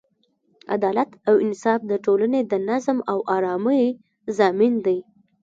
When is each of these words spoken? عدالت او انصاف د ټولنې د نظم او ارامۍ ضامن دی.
عدالت 0.75 1.09
او 1.29 1.35
انصاف 1.45 1.79
د 1.91 1.93
ټولنې 2.05 2.41
د 2.51 2.53
نظم 2.69 2.97
او 3.11 3.17
ارامۍ 3.35 3.83
ضامن 4.37 4.73
دی. 4.85 4.99